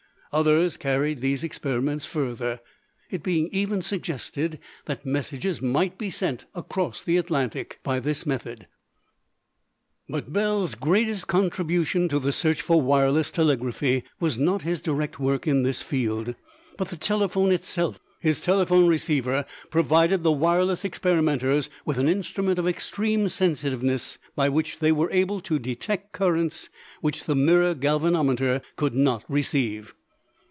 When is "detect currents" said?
25.59-26.69